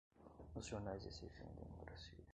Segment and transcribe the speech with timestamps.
[0.55, 2.23] Os jornais exigiam democracia.